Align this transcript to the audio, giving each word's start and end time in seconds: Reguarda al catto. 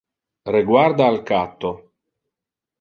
Reguarda 0.55 1.05
al 1.09 1.21
catto. 1.29 1.73